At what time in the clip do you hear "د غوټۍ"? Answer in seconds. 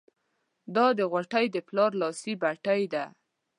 0.97-1.45